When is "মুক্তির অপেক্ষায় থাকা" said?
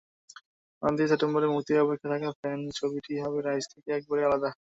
1.47-2.29